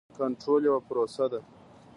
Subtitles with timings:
[0.19, 1.39] کنټرول یوه پروسه ده.